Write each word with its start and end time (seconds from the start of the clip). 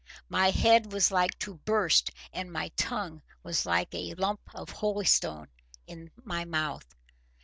My 0.29 0.49
head 0.49 0.91
was 0.91 1.11
like 1.11 1.37
to 1.37 1.53
burst, 1.63 2.09
and 2.33 2.51
my 2.51 2.69
tongue 2.69 3.21
was 3.43 3.67
like 3.67 3.93
a 3.93 4.15
lump 4.15 4.41
of 4.55 4.71
holystone 4.71 5.49
in 5.85 6.09
my 6.23 6.43
mouth. 6.43 6.95